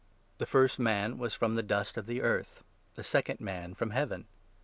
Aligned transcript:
329 0.39 0.39
the 0.39 0.45
first 0.51 0.79
man 0.79 1.17
was 1.19 1.35
from 1.35 1.53
the 1.53 1.61
dust 1.61 1.95
of 1.95 2.07
the 2.07 2.23
earth; 2.23 2.63
the 2.95 3.03
second 3.03 3.39
man 3.39 3.75
47 3.75 3.75
from 3.75 3.89
Heaven. 3.91 4.27